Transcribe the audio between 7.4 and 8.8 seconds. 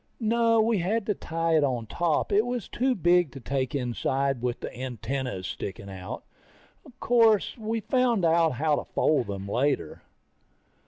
we found out how